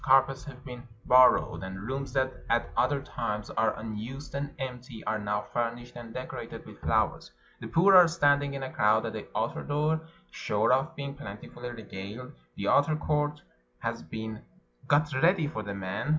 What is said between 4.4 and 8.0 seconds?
empty are now furnished and decorated with flowers. The poor